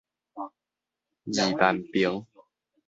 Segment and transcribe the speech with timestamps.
[1.35, 2.25] 二萬平